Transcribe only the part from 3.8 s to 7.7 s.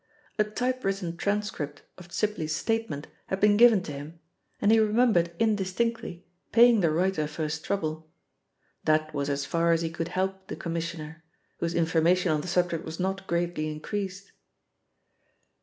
to him, and he remembered indistinctly paying the writer for his